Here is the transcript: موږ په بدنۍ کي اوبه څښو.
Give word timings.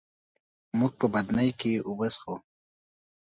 موږ 0.79 0.91
په 0.99 1.07
بدنۍ 1.13 1.49
کي 1.59 1.71
اوبه 1.87 2.07
څښو. 2.13 2.35